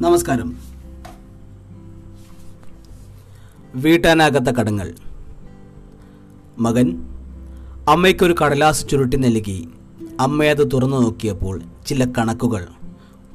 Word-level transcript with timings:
നമസ്കാരം. 0.00 0.56
വീട്ടാനാകാത്ത 3.74 4.56
കടങ്ങൾ. 4.56 4.94
മകൻ 6.58 7.02
അമ്മയ്ക്കൊരു 7.88 8.34
കടലാസ് 8.44 8.88
ചുരുട്ടി 8.88 9.16
നൽകി. 9.16 9.68
അമ്മയത് 10.20 10.70
തുറന്നു 10.72 10.96
നോക്കിയപ്പോൾ 10.96 11.62
ചില 11.86 12.12
കണക്കുകൾ. 12.18 12.66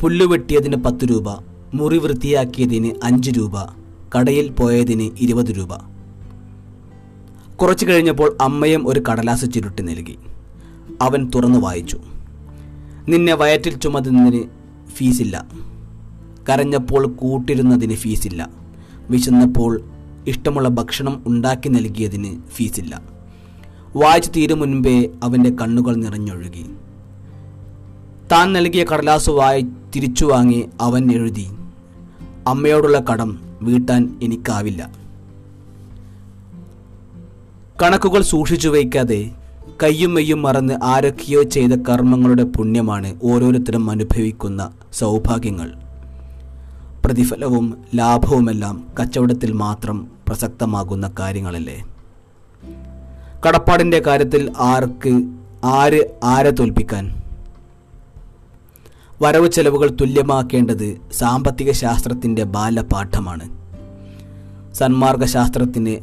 പുല്ലുവെട്ടിയതിന് 0.00 0.84
പത്ത് 0.84 1.04
രൂപ 1.04 1.26
മുറി 1.74 1.98
വൃത്തിയാക്കിയതിന് 1.98 2.90
അഞ്ച് 3.02 3.30
രൂപ 3.30 3.54
കടയിൽ 4.18 4.50
പോയതിന് 4.50 5.10
ഇരുപത് 5.20 5.56
രൂപ. 5.56 5.68
കുറച്ചു 7.56 7.86
കഴിഞ്ഞപ്പോൾ 7.86 8.36
അമ്മയും 8.40 8.88
ഒരു 8.88 9.02
കടലാസ് 9.10 9.46
ചുരുട്ടി 9.54 9.82
നൽകി. 9.82 10.18
അവൻ 11.02 11.30
തുറന്നു 11.34 11.58
വായിച്ചു. 11.58 12.00
നിന്നെ 13.08 13.34
വയറ്റിൽ 13.34 13.78
ചുമതുന്നതിന് 13.78 14.44
ഫീസില്ല. 14.90 15.68
കരഞ്ഞപ്പോൾ 16.48 17.06
കൂട്ടിരുന്നതിന് 17.06 17.94
ഫീസില്ല. 17.94 18.50
വിശന്നപ്പോൾ 19.10 19.80
ഇഷ്ടമുള്ള 20.26 20.68
ഭക്ഷണം 20.68 21.22
ഉണ്ടാക്കി 21.26 21.68
നൽകിയതിന് 21.68 22.42
ഫീസില്ല. 22.48 23.02
വായിച്ചു 23.96 24.30
തീരും 24.30 24.58
മുൻപേ 24.58 25.08
അവന്റെ 25.22 25.50
കണ്ണുകൾ 25.50 25.94
നിറഞ്ഞൊഴുകി. 25.94 26.66
താൻ 28.32 28.52
നൽകിയ 28.52 28.84
കടലാസ് 28.84 29.30
വായി 29.30 29.66
തിരിച്ചു 29.96 30.24
വാങ്ങി 30.26 30.68
അവൻ 30.80 31.12
എഴുതി 31.12 31.46
അമ്മയോടുള്ള 32.46 33.04
കടം 33.12 33.38
വീട്ടാൻ 33.62 34.18
എനിക്കാവില്ല. 34.22 34.92
കണക്കുകൾ 37.82 38.22
സൂക്ഷിച്ചു 38.22 38.68
വയ്ക്കാതെ 38.68 39.30
കയ്യും 39.82 40.14
മെയ്യും 40.14 40.42
മറന്ന് 40.42 40.74
ആരൊക്കെയോ 40.84 41.42
ചെയ്ത 41.42 41.72
കർമ്മങ്ങളുടെ 41.72 42.44
പുണ്യമാണ് 42.44 43.18
ഓരോരുത്തരും 43.22 43.90
അനുഭവിക്കുന്ന 43.90 44.70
സൗഭാഗ്യങ്ങൾ. 44.92 45.87
പ്രതിഫലവും 47.08 47.84
ലാഭവുമെല്ലാം 47.94 48.86
കച്ചവടത്തിൽ 49.00 49.52
മാത്രം 49.52 50.08
പ്രസക്തമാകുന്ന 50.28 51.12
കാര്യങ്ങളല്ലേ? 51.18 51.84
കടപ്പാടിന്റെ 53.48 53.98
കാര്യത്തിൽ 53.98 54.52
ആർക്ക് 54.58 55.28
ആര് 55.64 56.04
ആരെ 56.24 56.50
തോൽപ്പിക്കാൻ? 56.50 57.22
വരവ് 59.22 59.50
ചെലവുകൾ 59.50 59.96
തുല്യമാക്കേണ്ടത് 60.00 60.96
സാമ്പത്തിക 61.12 61.72
ശാസ്ത്രത്തിന്റെ 61.72 62.44
ബാലപാഠമാണ്. 62.44 63.58
സന്മാർഗശാസ്ത്രത്തിന് 64.74 65.96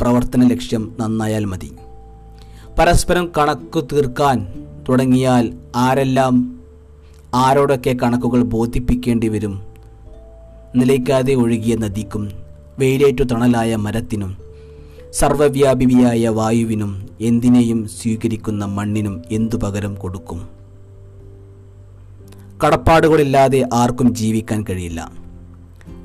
പ്രവർത്തന 0.00 0.46
ലക്ഷ്യം 0.46 0.96
നന്നായാൽ 1.00 1.44
മതി. 1.44 1.76
പരസ്പരം 2.78 3.32
കണക്ക് 3.38 3.84
തീർക്കാൻ 3.92 4.66
തുടങ്ങിയാൽ 4.88 5.54
ആരെല്ലാം 5.76 6.60
ആരോടൊക്കെ 7.34 7.96
കണക്കുകൾ 8.02 8.42
ബോധിപ്പിക്കേണ്ടി 8.42 9.28
വരും? 9.28 9.71
നിലയ്ക്കാതെ 10.76 11.34
ഒഴുകിയ 11.34 11.76
നദിക്കും 11.76 12.30
വെയിലേറ്റു 12.78 13.22
തണലായ 13.22 13.76
മരത്തിനും 13.76 14.36
സർവവ്യാപിയായ 15.10 16.28
വായുവിനും 16.28 17.06
എന്തിനേയും 17.20 17.88
സ്വീകരിക്കുന്ന 17.88 18.64
മണ്ണിനും 18.64 19.22
എന്തു 19.30 19.56
പകരം 19.56 19.94
കൊടുക്കും? 19.94 20.48
കടപ്പാടുകളില്ലാതെ 22.64 23.68
ആർക്കും 23.74 24.14
ജീവിക്കാൻ 24.14 24.64
കഴിയില്ല. 24.70 25.12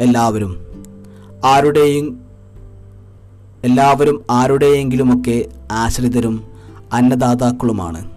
എല്ലാവരും 0.00 0.66
ആരുടെയും 1.44 2.20
എല്ലാവരും 3.64 4.24
ആരുടെയെങ്കിലുമൊക്കെ 4.30 5.44
ആശ്രിതരും 5.72 6.44
അന്നദാതാക്കളുമാണ്. 6.92 8.10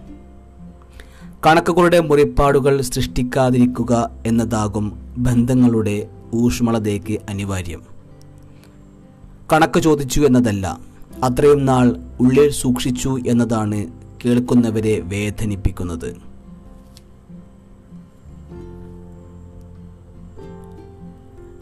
കണക്കുകളുടെ 1.47 2.00
മുറിപ്പാടുകൾ 2.00 2.81
സൃഷ്ടിക്കാതിരിക്കുക 2.81 4.09
എന്നതാകും 4.27 5.00
ബന്ധങ്ങളുടെ 5.17 6.08
ഊഷ്മളതയ്ക്ക് 6.34 7.20
അനിവാര്യം. 7.30 7.82
കണക്ക് 9.54 9.80
ചോദിച്ചു 9.80 10.22
എന്നതല്ല 10.22 10.80
അത്രയും 11.23 11.66
നാൾ 11.66 11.95
ഉള്ളിൽ 12.20 12.50
സൂക്ഷിച്ചു 12.50 13.20
എന്നതാണ് 13.28 13.88
കേൾക്കുന്നവരെ 14.26 15.00
വേദനിപ്പിക്കുന്നത്. 15.00 16.30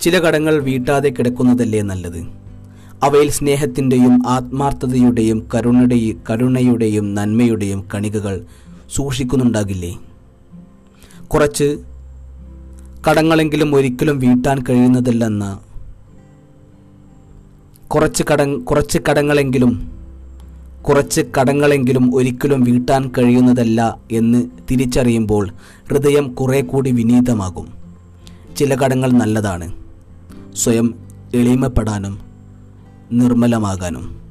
ചില 0.02 0.20
കടങ്ങൾ 0.20 0.60
വീട്ടാതെ 0.60 1.10
കിടക്കുന്നതല്ലേ 1.10 1.82
നല്ലത്. 1.82 2.28
അവയിൽ 3.04 3.30
സ്നേഹത്തിന്റെയും 3.30 4.28
ആത്മാർത്ഥതയുടെയും 4.28 5.50
കരുണയുടെയും 5.56 6.22
കരുണയുടെയും 6.30 7.16
നന്മയുടെയും 7.16 7.88
കണികകൾ 7.96 8.46
സൂക്ഷിക്കുന്നുണ്ടാകില്ലേ? 8.96 9.98
കുറച്ച് 11.28 11.84
കടങ്ങളെങ്കിലും 13.10 13.76
ഒരിക്കലും 13.76 14.20
വീട്ടാൻ 14.20 14.64
കഴിയുന്നതില്ലെന്ന്. 14.70 15.58
കുറച്ച് 17.88 18.24
കട 18.34 18.44
കുറച്ച് 18.44 19.00
കടങ്ങളെങ്കിലും 19.10 19.92
കുറച്ച് 20.82 21.22
കടങ്ങളെങ്കിലും 21.42 22.16
ഒരിക്കലും 22.16 22.64
വീട്ടാൻ 22.64 23.12
കഴിയുന്നതല്ല 23.18 24.00
എന്ന് 24.12 24.50
തിരിച്ചറിയുമ്പോൾ 24.72 25.50
ഹൃദയം 25.90 26.34
കുറെ 26.34 26.62
കൂടി 26.62 26.92
വിനീതമാകും. 26.92 27.68
ചില 28.58 28.76
കടങ്ങൾ 28.76 29.12
നല്ലതാണ്. 29.12 29.74
സ്വയം 30.56 30.96
എളിമപ്പെടാനും 31.36 32.20
നിർമ്മലമാകാനും. 33.12 34.22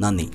നന്ദി. 0.00 0.28